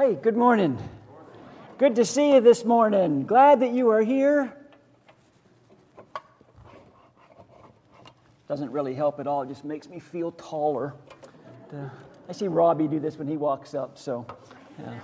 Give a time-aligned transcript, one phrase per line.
[0.00, 0.78] Hey, good morning.
[1.76, 3.26] Good to see you this morning.
[3.26, 4.50] Glad that you are here.
[8.48, 10.94] Doesn't really help at all, it just makes me feel taller.
[12.30, 14.24] I see Robbie do this when he walks up, so
[14.78, 14.98] yeah,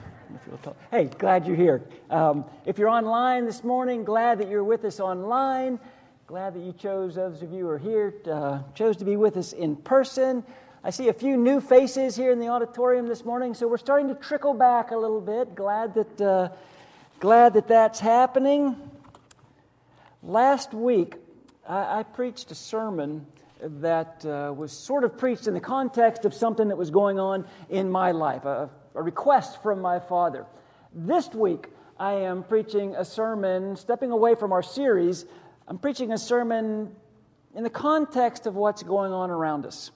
[0.90, 1.82] Hey, glad you're here.
[2.08, 5.78] Um, if you're online this morning, glad that you're with us online.
[6.26, 9.36] Glad that you chose, those of you who are here, uh, chose to be with
[9.36, 10.42] us in person.
[10.86, 14.06] I see a few new faces here in the auditorium this morning, so we're starting
[14.06, 15.56] to trickle back a little bit.
[15.56, 16.48] Glad that, uh,
[17.18, 18.76] glad that that's happening.
[20.22, 21.16] Last week,
[21.68, 23.26] I, I preached a sermon
[23.60, 27.48] that uh, was sort of preached in the context of something that was going on
[27.68, 30.46] in my life, a, a request from my father.
[30.94, 31.66] This week,
[31.98, 35.26] I am preaching a sermon, stepping away from our series,
[35.66, 36.94] I'm preaching a sermon
[37.56, 39.90] in the context of what's going on around us.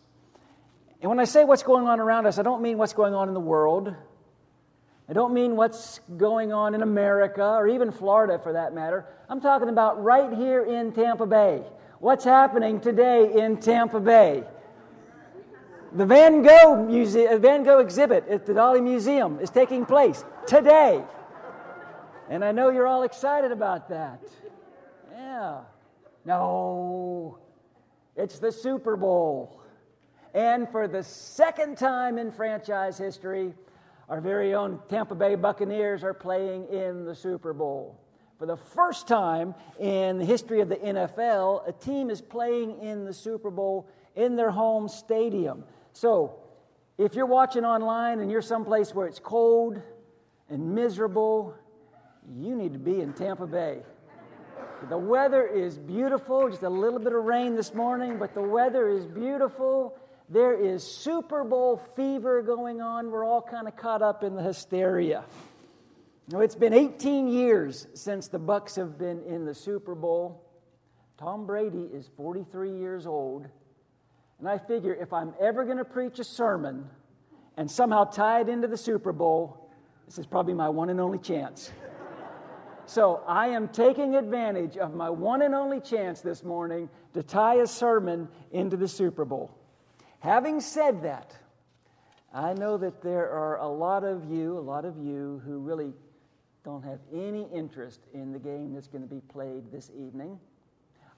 [1.00, 3.28] And when I say what's going on around us, I don't mean what's going on
[3.28, 3.94] in the world.
[5.08, 9.06] I don't mean what's going on in America or even Florida for that matter.
[9.28, 11.62] I'm talking about right here in Tampa Bay.
[11.98, 14.44] What's happening today in Tampa Bay?
[15.92, 20.24] The Van Gogh, Museum, uh, Van Gogh exhibit at the Dali Museum is taking place
[20.46, 21.02] today.
[22.28, 24.22] And I know you're all excited about that.
[25.12, 25.62] Yeah.
[26.24, 27.38] No,
[28.14, 29.59] it's the Super Bowl.
[30.34, 33.52] And for the second time in franchise history,
[34.08, 38.00] our very own Tampa Bay Buccaneers are playing in the Super Bowl.
[38.38, 43.04] For the first time in the history of the NFL, a team is playing in
[43.04, 45.64] the Super Bowl in their home stadium.
[45.92, 46.36] So,
[46.96, 49.80] if you're watching online and you're someplace where it's cold
[50.48, 51.54] and miserable,
[52.36, 53.80] you need to be in Tampa Bay.
[54.88, 58.88] The weather is beautiful, just a little bit of rain this morning, but the weather
[58.88, 59.96] is beautiful
[60.30, 63.10] there is Super Bowl fever going on.
[63.10, 65.24] We're all kind of caught up in the hysteria.
[66.28, 70.40] Now, it's been 18 years since the Bucs have been in the Super Bowl.
[71.18, 73.48] Tom Brady is 43 years old.
[74.38, 76.88] And I figure if I'm ever going to preach a sermon
[77.56, 79.68] and somehow tie it into the Super Bowl,
[80.06, 81.72] this is probably my one and only chance.
[82.86, 87.56] so I am taking advantage of my one and only chance this morning to tie
[87.56, 89.59] a sermon into the Super Bowl.
[90.20, 91.34] Having said that,
[92.32, 95.94] I know that there are a lot of you, a lot of you who really
[96.62, 100.38] don't have any interest in the game that's going to be played this evening.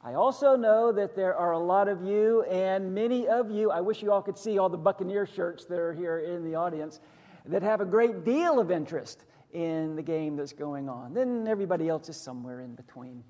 [0.04, 3.80] I also know that there are a lot of you, and many of you, I
[3.80, 7.00] wish you all could see all the Buccaneer shirts that are here in the audience,
[7.46, 11.12] that have a great deal of interest in the game that's going on.
[11.12, 13.24] Then everybody else is somewhere in between.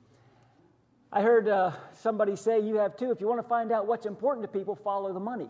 [1.10, 3.10] I heard uh, somebody say, You have too.
[3.10, 5.48] If you want to find out what's important to people, follow the money.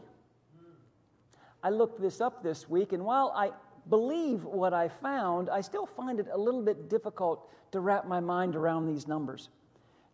[1.63, 3.51] I looked this up this week, and while I
[3.89, 8.21] believe what I found, I still find it a little bit difficult to wrap my
[8.21, 9.49] mind around these numbers.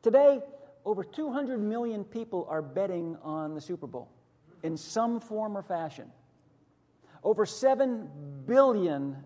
[0.02, 0.40] Today,
[0.84, 4.08] over 200 million people are betting on the Super Bowl
[4.62, 6.10] in some form or fashion.
[7.24, 8.08] Over $7
[8.46, 9.16] billion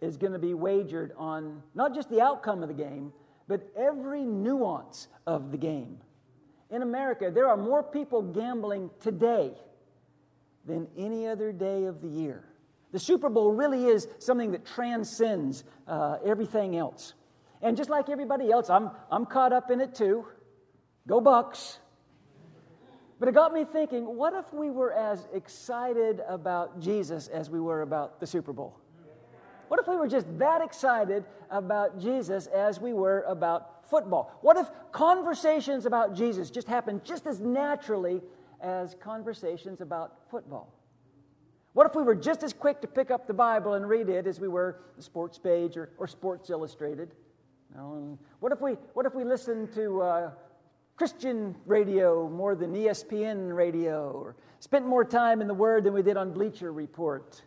[0.00, 3.12] is going to be wagered on not just the outcome of the game,
[3.48, 5.98] but every nuance of the game.
[6.70, 9.52] In America, there are more people gambling today
[10.68, 12.44] than any other day of the year.
[12.92, 17.14] The Super Bowl really is something that transcends uh, everything else.
[17.60, 20.26] And just like everybody else, I'm, I'm caught up in it too.
[21.06, 21.78] Go Bucs.
[23.18, 27.60] But it got me thinking what if we were as excited about Jesus as we
[27.60, 28.78] were about the Super Bowl?
[29.66, 34.38] What if we were just that excited about Jesus as we were about football?
[34.40, 38.22] What if conversations about Jesus just happened just as naturally
[38.60, 40.72] as conversations about football?
[41.74, 44.26] What if we were just as quick to pick up the Bible and read it
[44.26, 47.10] as we were the sports page or, or Sports Illustrated?
[48.40, 50.30] what if we what if we listened to uh,
[50.96, 56.02] Christian radio more than ESPN radio, or spent more time in the Word than we
[56.02, 57.40] did on Bleacher Report?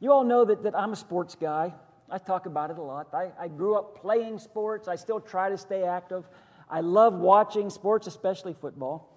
[0.00, 1.74] You all know that, that I'm a sports guy.
[2.10, 3.08] I talk about it a lot.
[3.12, 4.86] I, I grew up playing sports.
[4.88, 6.24] I still try to stay active.
[6.70, 9.13] I love watching sports, especially football.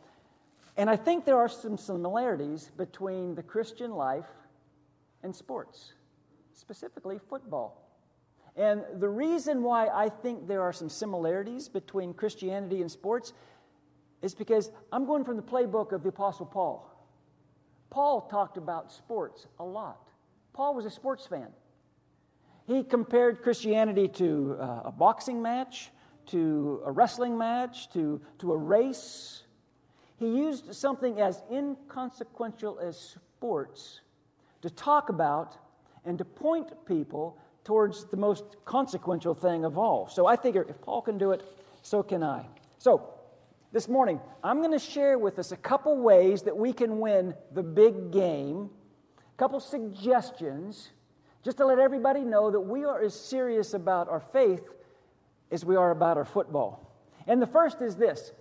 [0.78, 4.28] And I think there are some similarities between the Christian life
[5.24, 5.94] and sports,
[6.54, 7.84] specifically football.
[8.56, 13.34] And the reason why I think there are some similarities between Christianity and sports
[14.22, 16.92] is because I'm going from the playbook of the Apostle Paul.
[17.90, 20.10] Paul talked about sports a lot.
[20.54, 21.48] Paul was a sports fan.
[22.66, 25.90] He compared Christianity to uh, a boxing match,
[26.28, 29.44] to a wrestling match, to, to a race,
[30.18, 34.02] he used something as inconsequential as sports
[34.62, 35.58] to talk about
[36.06, 40.08] and to point people towards the most consequential thing of all.
[40.08, 41.44] So I figure if Paul can do it,
[41.84, 42.46] so can I.
[42.80, 43.14] So
[43.72, 47.36] this morning, I'm going to share with us a couple ways that we can win
[47.54, 48.70] the big game,
[49.18, 50.90] a couple suggestions,
[51.44, 54.64] just to let everybody know that we are as serious about our faith
[55.52, 56.90] as we are about our football.
[57.28, 58.32] And the first is this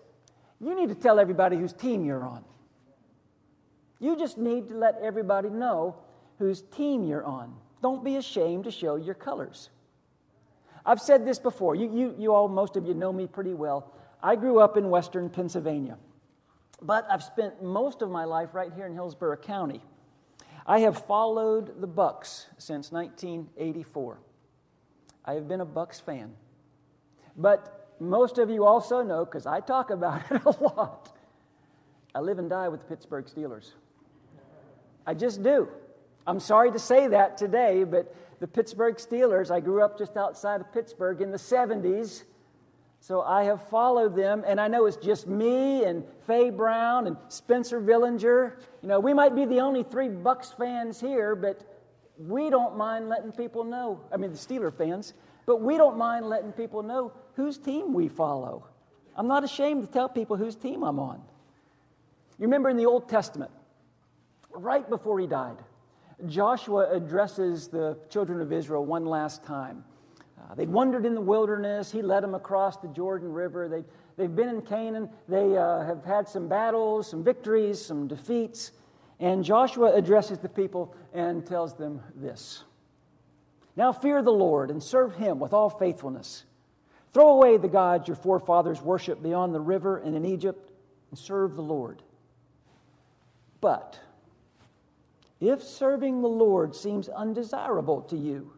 [0.61, 2.45] you need to tell everybody whose team you're on.
[3.99, 5.97] You just need to let everybody know
[6.39, 7.55] whose team you're on.
[7.83, 9.71] Don't be ashamed to show your colors.
[10.85, 11.75] I've said this before.
[11.75, 13.93] You, you, you all, most of you know me pretty well.
[14.23, 15.99] I grew up in western Pennsylvania,
[16.81, 19.83] but I've spent most of my life right here in Hillsborough County.
[20.67, 24.19] I have followed the Bucs since 1984.
[25.25, 26.35] I have been a Bucs fan.
[27.37, 31.17] But most of you also know, because I talk about it a lot,
[32.15, 33.73] I live and die with the Pittsburgh Steelers.
[35.07, 35.69] I just do.
[36.27, 40.61] I'm sorry to say that today, but the Pittsburgh Steelers, I grew up just outside
[40.61, 42.25] of Pittsburgh in the 70s.
[43.01, 47.17] So I have followed them, and I know it's just me and Faye Brown and
[47.29, 48.61] Spencer Villinger.
[48.83, 51.63] You know, we might be the only three Bucs fans here, but
[52.19, 54.01] we don't mind letting people know.
[54.13, 55.15] I mean, the Steeler fans,
[55.47, 58.67] but we don't mind letting people know whose team we follow.
[59.17, 61.23] I'm not ashamed to tell people whose team I'm on.
[62.39, 63.51] You remember in the Old Testament,
[64.51, 65.57] right before he died,
[66.27, 69.85] Joshua addresses the children of Israel one last time.
[70.39, 71.91] Uh, they'd wandered in the wilderness.
[71.91, 73.69] He led them across the Jordan River.
[73.69, 73.85] They,
[74.17, 75.09] they've been in Canaan.
[75.29, 78.73] They uh, have had some battles, some victories, some defeats.
[79.19, 82.65] And Joshua addresses the people and tells them this
[83.77, 86.45] Now fear the Lord and serve him with all faithfulness.
[87.13, 90.71] Throw away the gods your forefathers worshiped beyond the river and in Egypt
[91.11, 92.03] and serve the Lord.
[93.61, 93.99] But
[95.41, 98.53] if serving the Lord seems undesirable to you,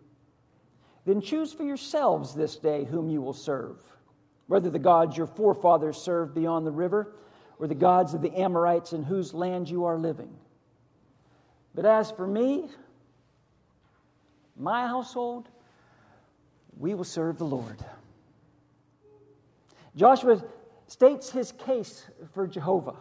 [1.04, 3.80] then choose for yourselves this day whom you will serve,
[4.46, 7.14] whether the gods your forefathers served beyond the river
[7.58, 10.30] or the gods of the Amorites in whose land you are living.
[11.74, 12.68] But as for me,
[14.58, 15.48] my household,
[16.78, 17.78] we will serve the Lord.
[19.96, 20.42] Joshua
[20.86, 22.96] states his case for Jehovah.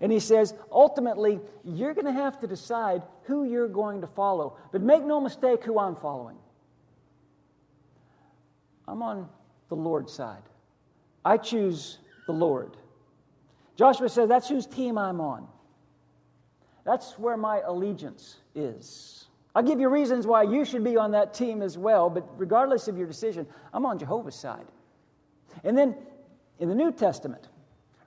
[0.00, 4.56] And he says, ultimately, you're going to have to decide who you're going to follow.
[4.72, 6.36] But make no mistake who I'm following.
[8.88, 9.28] I'm on
[9.68, 10.42] the Lord's side.
[11.24, 12.76] I choose the Lord.
[13.76, 15.46] Joshua says, that's whose team I'm on.
[16.84, 19.26] That's where my allegiance is.
[19.54, 22.88] I'll give you reasons why you should be on that team as well, but regardless
[22.88, 24.66] of your decision, I'm on Jehovah's side.
[25.64, 25.96] And then
[26.60, 27.48] in the New Testament,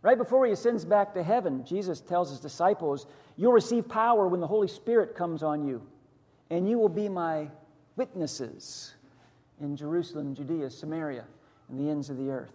[0.03, 3.07] Right before he ascends back to heaven, Jesus tells his disciples,
[3.37, 5.81] You'll receive power when the Holy Spirit comes on you,
[6.49, 7.47] and you will be my
[7.95, 8.95] witnesses
[9.61, 11.23] in Jerusalem, Judea, Samaria,
[11.69, 12.51] and the ends of the earth.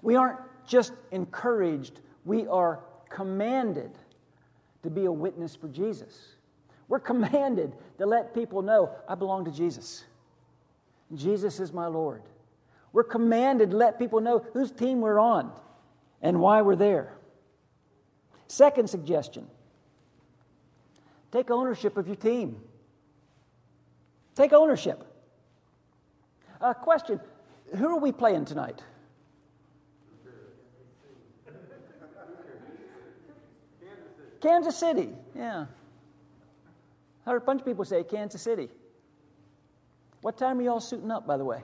[0.00, 3.90] We aren't just encouraged, we are commanded
[4.84, 6.36] to be a witness for Jesus.
[6.90, 10.04] We're commanded to let people know I belong to Jesus.
[11.14, 12.22] Jesus is my Lord.
[12.92, 15.52] We're commanded to let people know whose team we're on
[16.20, 17.12] and why we're there.
[18.48, 19.46] Second suggestion
[21.30, 22.60] take ownership of your team.
[24.34, 25.04] Take ownership.
[26.60, 27.20] Uh, question
[27.76, 28.82] Who are we playing tonight?
[34.40, 35.66] Kansas City, yeah.
[37.30, 38.68] I heard a bunch of people say Kansas City.
[40.20, 41.62] What time are you all suiting up, by the way?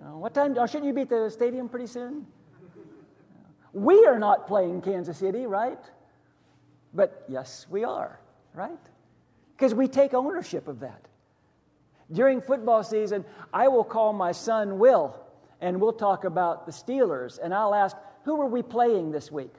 [0.00, 0.56] What time?
[0.58, 2.26] Oh, shouldn't you be at the stadium pretty soon?
[3.72, 5.78] We are not playing Kansas City, right?
[6.92, 8.18] But yes, we are,
[8.54, 8.80] right?
[9.56, 11.06] Because we take ownership of that.
[12.10, 15.14] During football season, I will call my son Will
[15.60, 19.54] and we'll talk about the Steelers and I'll ask, Who are we playing this week?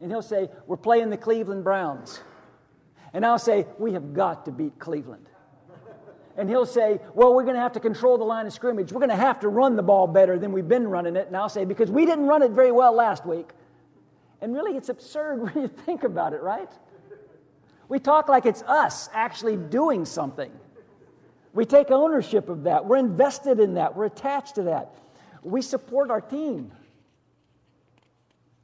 [0.00, 2.20] And he'll say, We're playing the Cleveland Browns.
[3.12, 5.28] And I'll say, We have got to beat Cleveland
[6.38, 8.92] and he'll say, Well, we're going to have to control the line of scrimmage.
[8.92, 11.26] We're going to have to run the ball better than we've been running it.
[11.26, 13.50] And I'll say, Because we didn't run it very well last week.
[14.40, 16.70] And really, it's absurd when you think about it, right?
[17.88, 20.52] We talk like it's us actually doing something.
[21.54, 22.86] We take ownership of that.
[22.86, 23.96] We're invested in that.
[23.96, 24.94] We're attached to that.
[25.42, 26.70] We support our team.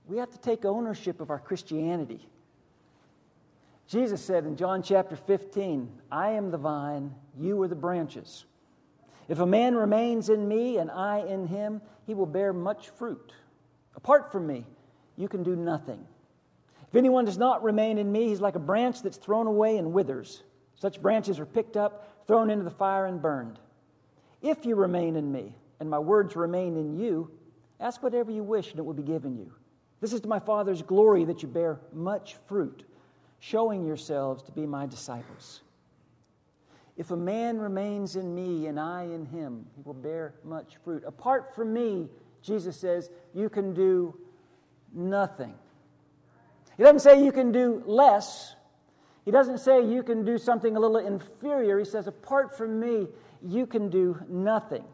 [0.07, 2.29] We have to take ownership of our Christianity.
[3.87, 8.45] Jesus said in John chapter 15, I am the vine, you are the branches.
[9.29, 13.33] If a man remains in me and I in him, he will bear much fruit.
[13.97, 14.65] Apart from me,
[15.17, 16.05] you can do nothing.
[16.89, 19.93] If anyone does not remain in me, he's like a branch that's thrown away and
[19.93, 20.43] withers.
[20.77, 23.59] Such branches are picked up, thrown into the fire, and burned.
[24.43, 27.31] If you remain in me, and my words remain in you,
[27.81, 29.53] ask whatever you wish, and it will be given you.
[30.01, 32.85] This is to my Father's glory that you bear much fruit,
[33.47, 35.61] showing yourselves to be my disciples.
[36.97, 41.03] If a man remains in me and I in him, he will bear much fruit.
[41.07, 42.09] Apart from me,
[42.41, 44.19] Jesus says, you can do
[44.95, 45.55] nothing.
[46.79, 48.55] He doesn't say you can do less.
[49.27, 51.79] He doesn't say you can do something a little inferior.
[51.79, 53.09] He says, apart from me,
[53.43, 54.85] you can do nothing.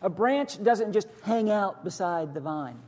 [0.00, 2.78] A branch doesn't just hang out beside the vine.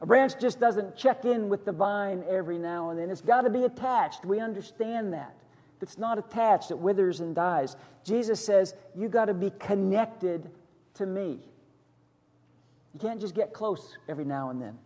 [0.00, 3.10] A branch just doesn't check in with the vine every now and then.
[3.10, 4.24] It's got to be attached.
[4.24, 5.34] We understand that.
[5.76, 7.76] If it's not attached, it withers and dies.
[8.04, 10.50] Jesus says, You got to be connected
[10.94, 11.38] to me.
[12.94, 14.78] You can't just get close every now and then.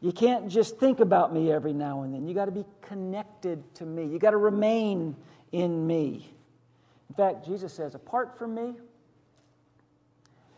[0.00, 2.28] You can't just think about me every now and then.
[2.28, 4.06] You got to be connected to me.
[4.06, 5.16] You got to remain
[5.52, 6.32] in me.
[7.08, 8.74] In fact, Jesus says, apart from me,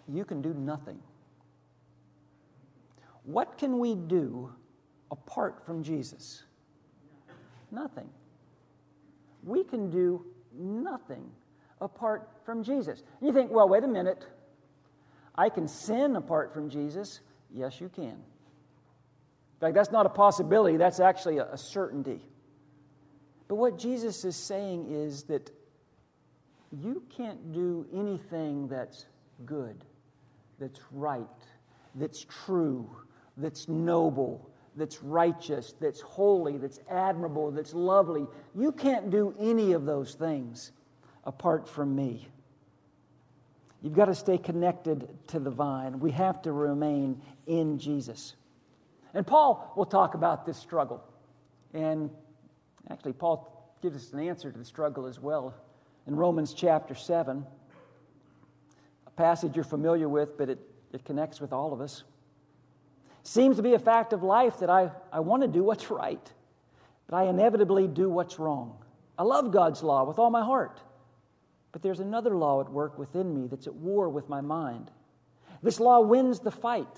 [0.08, 0.98] you can do nothing.
[3.28, 4.50] What can we do
[5.10, 6.44] apart from Jesus?
[7.70, 8.08] Nothing.
[9.44, 10.24] We can do
[10.58, 11.30] nothing
[11.78, 13.02] apart from Jesus.
[13.20, 14.24] You think, well, wait a minute.
[15.34, 17.20] I can sin apart from Jesus.
[17.54, 18.04] Yes, you can.
[18.06, 22.22] In fact, that's not a possibility, that's actually a, certainty.
[23.46, 25.50] But what Jesus is saying is that
[26.72, 29.04] you can't do anything that's
[29.44, 29.84] good,
[30.58, 31.26] that's right,
[31.94, 32.88] that's true,
[33.38, 38.26] that's noble, that's righteous, that's holy, that's admirable, that's lovely.
[38.54, 40.72] You can't do any of those things
[41.24, 42.28] apart from me.
[43.82, 46.00] You've got to stay connected to the vine.
[46.00, 48.34] We have to remain in Jesus.
[49.14, 51.02] And Paul will talk about this struggle.
[51.72, 52.10] And
[52.90, 55.54] actually, Paul gives us an answer to the struggle as well
[56.08, 57.44] in Romans chapter 7,
[59.06, 60.58] a passage you're familiar with, but it,
[60.92, 62.02] it connects with all of us.
[63.28, 66.32] Seems to be a fact of life that I, I want to do what's right,
[67.06, 68.82] but I inevitably do what's wrong.
[69.18, 70.80] I love God's law with all my heart,
[71.70, 74.90] but there's another law at work within me that's at war with my mind.
[75.62, 76.88] This law wins the fight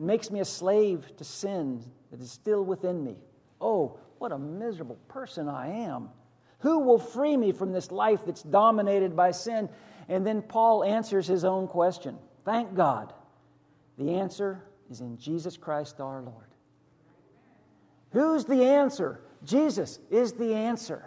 [0.00, 3.14] makes me a slave to sin that is still within me.
[3.60, 6.08] Oh, what a miserable person I am.
[6.58, 9.68] Who will free me from this life that's dominated by sin?
[10.08, 12.18] And then Paul answers his own question.
[12.44, 13.12] Thank God.
[13.96, 16.46] The answer is in Jesus Christ our Lord.
[18.12, 19.20] Who's the answer?
[19.44, 21.04] Jesus is the answer.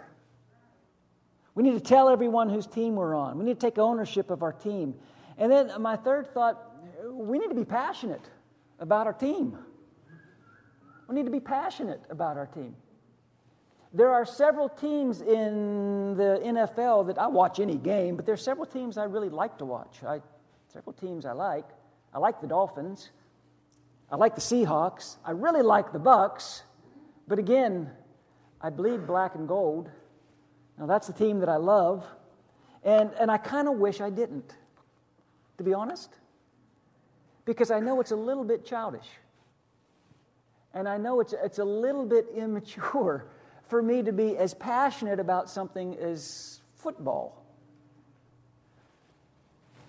[1.54, 3.38] We need to tell everyone whose team we're on.
[3.38, 4.94] We need to take ownership of our team.
[5.38, 6.62] And then my third thought
[7.10, 8.28] we need to be passionate
[8.78, 9.56] about our team.
[11.08, 12.74] We need to be passionate about our team.
[13.92, 18.36] There are several teams in the NFL that I watch any game, but there are
[18.38, 20.02] several teams I really like to watch.
[20.06, 20.20] I,
[20.68, 21.64] several teams I like.
[22.12, 23.10] I like the Dolphins.
[24.10, 25.16] I like the Seahawks.
[25.24, 26.62] I really like the Bucs.
[27.26, 27.90] But again,
[28.60, 29.90] I bleed black and gold.
[30.78, 32.06] Now that's the team that I love.
[32.84, 34.54] And, and I kind of wish I didn't,
[35.58, 36.10] to be honest
[37.46, 39.06] because I know it's a little bit childish.
[40.74, 43.24] And I know it's, it's a little bit immature
[43.68, 47.42] for me to be as passionate about something as football.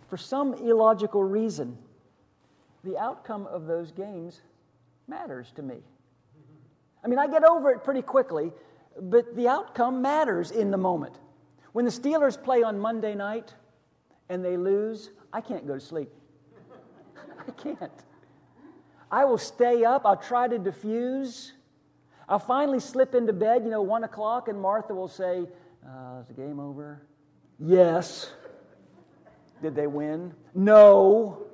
[0.07, 1.77] For some illogical reason,
[2.87, 4.41] the outcome of those games
[5.07, 5.75] matters to me.
[7.03, 8.51] I mean, I get over it pretty quickly,
[8.99, 11.19] but the outcome matters in the moment.
[11.73, 13.53] When the Steelers play on Monday night
[14.29, 16.09] and they lose, I can't go to sleep.
[17.47, 17.91] I can't.
[19.11, 20.05] I will stay up.
[20.05, 21.53] I'll try to diffuse.
[22.29, 25.45] I'll finally slip into bed, you know, one o'clock, and Martha will say,
[25.85, 27.01] uh, Is the game over?
[27.59, 28.31] Yes.
[29.61, 30.33] Did they win?
[30.53, 31.47] No.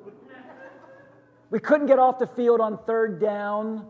[1.53, 3.85] We couldn't get off the field on third down.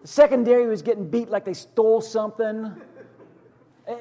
[0.00, 2.74] The secondary was getting beat like they stole something.
[3.86, 3.96] Eh,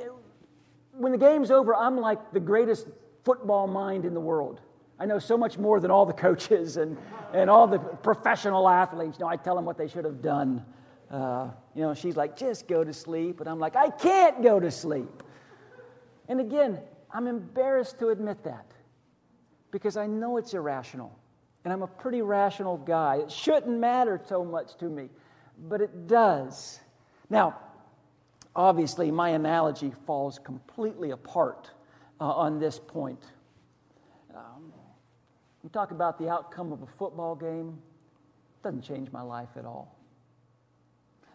[0.93, 2.87] when the game's over, I'm like the greatest
[3.25, 4.61] football mind in the world.
[4.97, 6.97] I know so much more than all the coaches and,
[7.33, 9.17] and all the professional athletes.
[9.19, 10.63] You know, I tell them what they should have done.
[11.11, 13.41] Uh, you know, she's like, just go to sleep.
[13.41, 15.21] And I'm like, I can't go to sleep.
[16.29, 16.79] And again,
[17.11, 18.67] I'm embarrassed to admit that
[19.69, 21.19] because I know it's irrational.
[21.63, 23.17] And I'm a pretty rational guy.
[23.17, 25.09] It shouldn't matter so much to me,
[25.67, 26.79] but it does.
[27.29, 27.57] Now,
[28.55, 31.69] obviously, my analogy falls completely apart
[32.19, 33.23] uh, on this point.
[34.35, 34.71] Um,
[35.63, 37.77] you talk about the outcome of a football game,
[38.63, 39.97] doesn't change my life at all.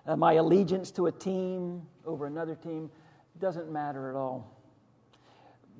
[0.06, 2.90] Uh, my allegiance to a team over another team
[3.40, 4.50] doesn't matter at all.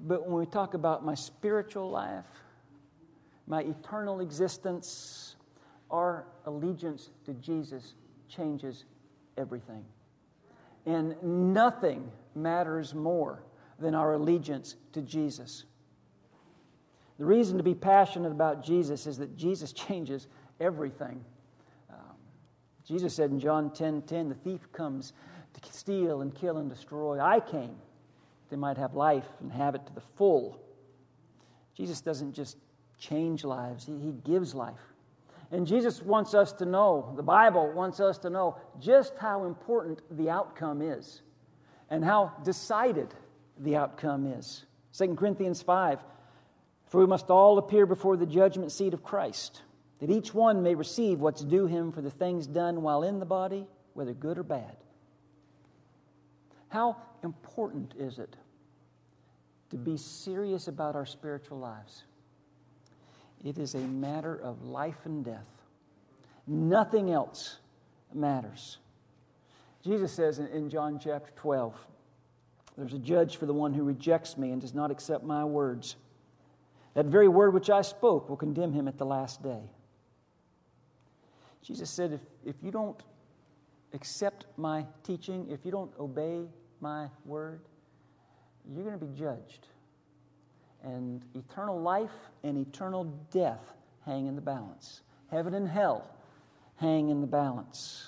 [0.07, 2.25] But when we talk about my spiritual life,
[3.47, 5.37] my eternal existence,
[5.91, 7.95] our allegiance to Jesus
[8.29, 8.85] changes
[9.37, 9.85] everything.
[10.87, 13.43] And nothing matters more
[13.79, 15.65] than our allegiance to Jesus.
[17.19, 20.27] The reason to be passionate about Jesus is that Jesus changes
[20.61, 21.25] everything.
[21.91, 22.17] Um,
[22.87, 25.13] Jesus said in John 10 10, the thief comes
[25.55, 27.21] to steal and kill and destroy.
[27.21, 30.61] I came that they might have life and have it to the full.
[31.77, 32.57] Jesus doesn't just
[33.09, 34.81] change lives, He, he gives life.
[35.51, 40.01] And Jesus wants us to know, the Bible wants us to know just how important
[40.11, 41.23] the outcome is
[41.91, 43.15] and how decided
[43.59, 44.65] the outcome is.
[44.99, 46.01] 2 Corinthians 5
[46.89, 49.63] For we must all appear before the judgment seat of Christ,
[50.01, 53.27] that each one may receive what's due him for the things done while in the
[53.27, 54.77] body, whether good or bad.
[56.69, 58.35] How important is it
[59.71, 62.03] to be serious about our spiritual lives?
[63.45, 65.47] It is a matter of life and death.
[66.47, 67.59] Nothing else
[68.15, 68.79] matters.
[69.85, 71.75] Jesus says in, John chapter 12,
[72.79, 75.97] there's a judge for the one who rejects me and does not accept my words.
[76.95, 79.61] That very word which I spoke will condemn him at the last day.
[81.63, 83.01] Jesus said, if, if you don't
[83.93, 86.47] accept my teaching, if you don't obey
[86.81, 87.61] my word,
[88.73, 89.69] you're going to be judged
[90.85, 92.13] and eternal life
[92.43, 93.75] and eternal death
[94.05, 95.03] hang in the balance.
[95.31, 96.09] Heaven and hell
[96.77, 98.07] hang in the balance.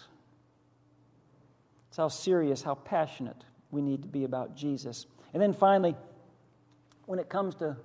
[1.88, 5.06] It's how serious, how passionate we need to be about Jesus.
[5.32, 5.96] And then finally,
[7.06, 7.76] when it comes to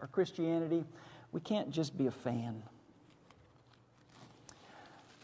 [0.00, 0.84] our Christianity,
[1.30, 2.62] we can't just be a fan.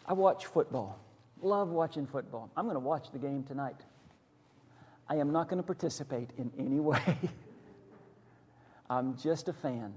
[0.06, 0.98] I watch football,
[1.42, 2.50] love watching football.
[2.56, 3.76] I'm going to watch the game tonight.
[5.08, 7.18] I am not going to participate in any way.
[8.90, 9.94] I'm just a fan.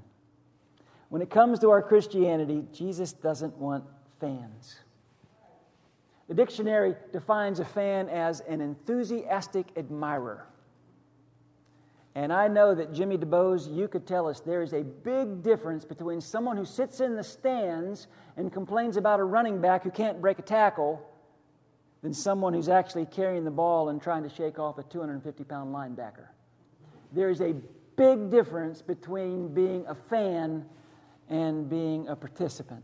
[1.09, 3.83] When it comes to our Christianity, Jesus doesn't want
[4.19, 4.77] fans.
[6.27, 10.45] The dictionary defines a fan as an enthusiastic admirer.
[12.15, 15.85] And I know that Jimmy DeBose, you could tell us there is a big difference
[15.85, 20.19] between someone who sits in the stands and complains about a running back who can't
[20.19, 21.05] break a tackle
[22.01, 25.73] than someone who's actually carrying the ball and trying to shake off a 250 pound
[25.73, 26.27] linebacker.
[27.13, 27.55] There is a
[27.95, 30.65] big difference between being a fan
[31.29, 32.83] and being a participant.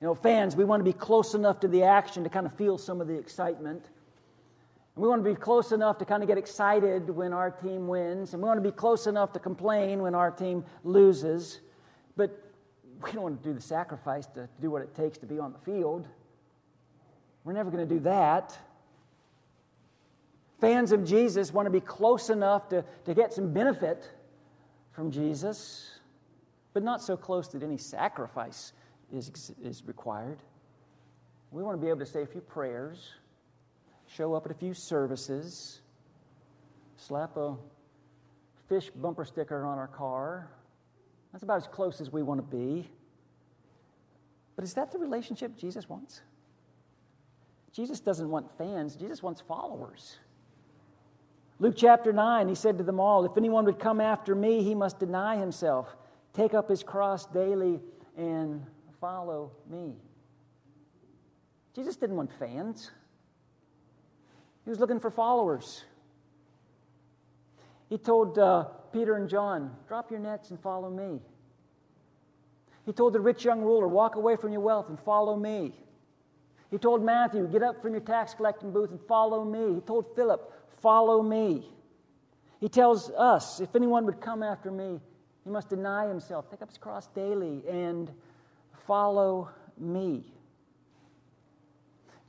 [0.00, 2.54] You know, fans, we want to be close enough to the action to kind of
[2.54, 3.84] feel some of the excitement.
[4.94, 7.88] And we want to be close enough to kind of get excited when our team
[7.88, 8.34] wins.
[8.34, 11.60] And we want to be close enough to complain when our team loses.
[12.16, 12.38] But
[13.02, 15.52] we don't want to do the sacrifice to do what it takes to be on
[15.52, 16.06] the field.
[17.44, 18.58] We're never going to do that.
[20.60, 24.08] Fans of Jesus want to be close enough to, to get some benefit
[24.92, 25.98] from Jesus,
[26.72, 28.72] but not so close that any sacrifice
[29.12, 30.38] is, is required.
[31.50, 33.12] We want to be able to say a few prayers,
[34.06, 35.80] show up at a few services,
[36.96, 37.56] slap a
[38.68, 40.48] fish bumper sticker on our car.
[41.32, 42.88] That's about as close as we want to be.
[44.56, 46.22] But is that the relationship Jesus wants?
[47.72, 50.18] Jesus doesn't want fans, Jesus wants followers.
[51.64, 54.74] Luke chapter 9, he said to them all, If anyone would come after me, he
[54.74, 55.96] must deny himself,
[56.34, 57.80] take up his cross daily,
[58.18, 58.66] and
[59.00, 59.94] follow me.
[61.74, 62.90] Jesus didn't want fans,
[64.64, 65.84] he was looking for followers.
[67.88, 71.22] He told uh, Peter and John, Drop your nets and follow me.
[72.84, 75.72] He told the rich young ruler, Walk away from your wealth and follow me.
[76.70, 79.76] He told Matthew, Get up from your tax collecting booth and follow me.
[79.76, 80.52] He told Philip,
[80.84, 81.66] Follow me.
[82.60, 85.00] He tells us, If anyone would come after me,
[85.42, 88.12] he must deny himself, take up his cross daily, and
[88.86, 90.24] follow me.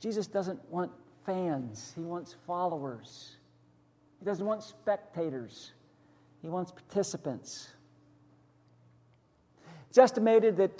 [0.00, 0.90] Jesus doesn't want
[1.26, 3.36] fans, he wants followers.
[4.20, 5.72] He doesn't want spectators,
[6.40, 7.68] he wants participants.
[9.90, 10.78] It's estimated that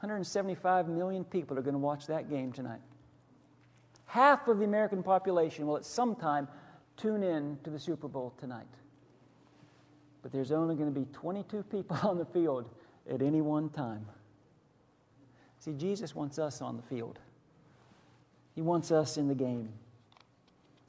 [0.00, 2.80] 175 million people are going to watch that game tonight.
[4.06, 6.48] Half of the American population will at some time
[6.96, 8.66] tune in to the Super Bowl tonight.
[10.22, 12.68] But there's only going to be 22 people on the field
[13.10, 14.06] at any one time.
[15.58, 17.18] See, Jesus wants us on the field,
[18.54, 19.70] He wants us in the game.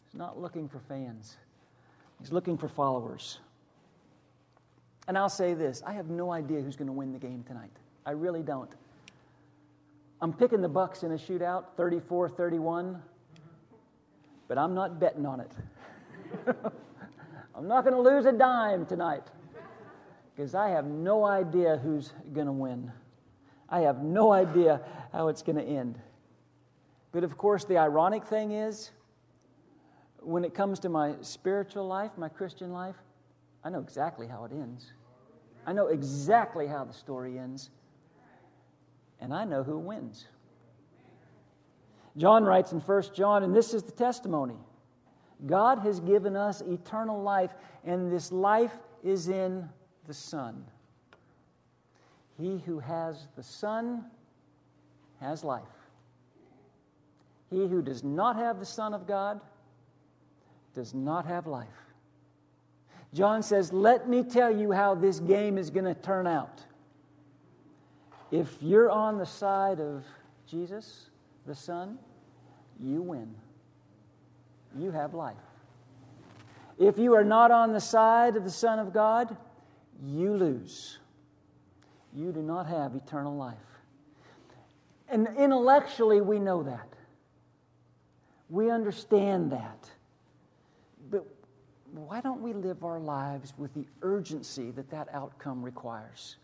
[0.06, 1.38] He's not looking for fans,
[2.20, 3.40] He's looking for followers.
[5.08, 7.72] And I'll say this I have no idea who's going to win the game tonight.
[8.06, 8.72] I really don't.
[10.22, 13.02] I'm picking the Bucs in a shootout, 34 31,
[14.48, 15.52] but I'm not betting on it.
[17.56, 19.24] I'm not going to lose a dime tonight.
[20.36, 22.92] because I have no idea who's going to win.
[23.70, 26.00] I have no idea how it's going to end.
[27.12, 28.92] But of course, the ironic thing is,
[30.20, 32.96] when it comes to my spiritual life, my Christian life,
[33.64, 34.92] I know exactly how it ends.
[35.66, 37.70] I know exactly how the story ends.
[39.20, 40.28] And I know who wins.
[42.18, 44.58] John writes in 1 John, and this is the testimony
[45.46, 47.52] God has given us eternal life,
[47.84, 49.68] and this life is in
[50.08, 50.66] the Son.
[52.40, 54.06] He who has the Son
[55.20, 55.64] has life.
[57.50, 59.40] He who does not have the Son of God
[60.74, 61.68] does not have life.
[63.14, 66.64] John says, Let me tell you how this game is going to turn out.
[68.32, 70.04] If you're on the side of
[70.48, 71.10] Jesus,
[71.46, 71.98] the Son,
[72.82, 73.34] you win.
[74.78, 75.36] You have life.
[76.78, 79.36] If you are not on the side of the Son of God,
[80.06, 81.00] you lose.
[82.14, 83.56] You do not have eternal life.
[85.08, 86.90] And intellectually, we know that.
[88.50, 89.90] We understand that.
[91.10, 91.26] But
[91.94, 96.38] why don't we live our lives with the urgency that that outcome requires?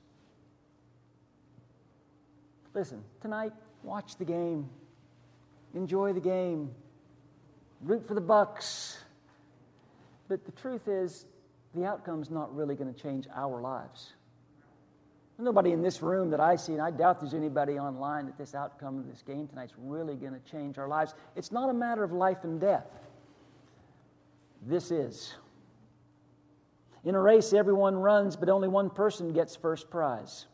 [2.74, 3.52] Listen, tonight,
[3.84, 4.70] watch the game.
[5.74, 6.72] Enjoy the game.
[7.84, 8.98] Root for the Bucs.
[10.28, 11.26] But the truth is,
[11.74, 14.14] the outcome's not really going to change our lives.
[15.38, 18.54] nobody in this room that I see, and I doubt there's anybody online that this
[18.54, 21.16] outcome of this game tonight's really going to change our lives.
[21.36, 22.86] It's not a matter of life and death.
[24.62, 25.34] This is.
[27.04, 30.46] In a race, everyone runs, but only one person gets first prize.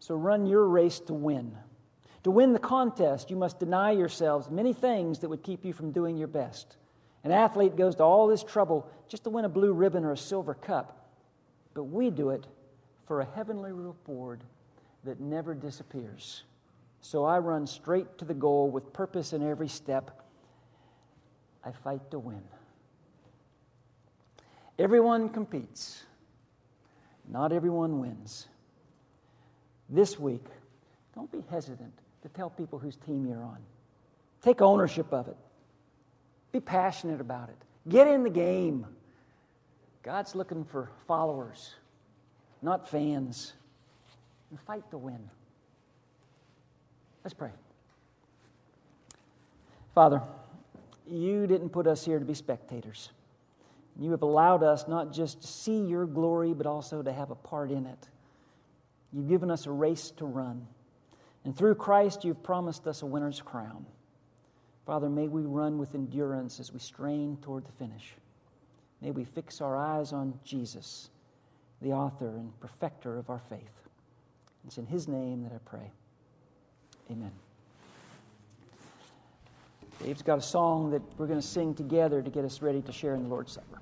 [0.00, 1.56] So run your race to win.
[2.24, 5.92] To win the contest, you must deny yourselves many things that would keep you from
[5.92, 6.76] doing your best.
[7.22, 10.16] An athlete goes to all this trouble just to win a blue ribbon or a
[10.16, 11.06] silver cup,
[11.74, 12.46] but we do it
[13.06, 14.42] for a heavenly reward
[15.04, 16.44] that never disappears.
[17.02, 20.22] So I run straight to the goal with purpose in every step.
[21.62, 22.42] I fight to win.
[24.78, 26.04] Everyone competes,
[27.28, 28.46] not everyone wins.
[29.90, 30.46] This week,
[31.14, 31.92] don't be hesitant
[32.24, 33.58] to tell people whose team you're on.
[34.42, 35.36] Take ownership of it.
[36.52, 37.56] Be passionate about it.
[37.88, 38.86] Get in the game.
[40.02, 41.74] God's looking for followers,
[42.62, 43.52] not fans.
[44.50, 45.18] And fight to win.
[47.24, 47.50] Let's pray.
[49.94, 50.22] Father,
[51.06, 53.10] you didn't put us here to be spectators.
[53.98, 57.34] You have allowed us not just to see your glory, but also to have a
[57.34, 58.08] part in it.
[59.12, 60.66] You've given us a race to run.
[61.44, 63.84] And through Christ, you've promised us a winner's crown.
[64.86, 68.14] Father, may we run with endurance as we strain toward the finish.
[69.00, 71.10] May we fix our eyes on Jesus,
[71.82, 73.88] the author and perfecter of our faith.
[74.66, 75.90] It's in his name that I pray.
[77.10, 77.32] Amen.
[80.02, 82.92] Dave's got a song that we're going to sing together to get us ready to
[82.92, 83.80] share in the Lord's Supper.